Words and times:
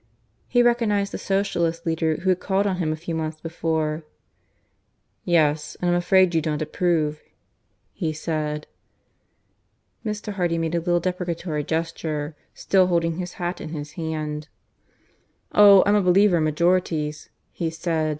He 0.47 0.63
recognized 0.63 1.11
the 1.11 1.19
Socialist 1.19 1.85
leader 1.85 2.15
who 2.21 2.29
had 2.29 2.39
called 2.39 2.65
on 2.65 2.77
him 2.77 2.91
a 2.91 2.95
few 2.95 3.13
months 3.13 3.39
before. 3.39 4.01
"Yes: 5.25 5.77
and 5.79 5.91
I'm 5.91 5.95
afraid 5.95 6.33
you 6.33 6.41
don't 6.41 6.59
approve," 6.63 7.21
he 7.93 8.11
said. 8.11 8.65
Mr. 10.03 10.33
Hardy 10.33 10.57
made 10.57 10.73
a 10.73 10.79
little 10.79 10.99
deprecatory 10.99 11.63
gesture, 11.63 12.35
still 12.55 12.87
holding 12.87 13.17
his 13.19 13.33
hat 13.33 13.61
in 13.61 13.69
his 13.69 13.91
hand. 13.91 14.47
"Oh! 15.51 15.83
I'm 15.85 15.93
a 15.93 16.01
believer 16.01 16.37
in 16.37 16.45
majorities," 16.45 17.29
he 17.51 17.69
said. 17.69 18.09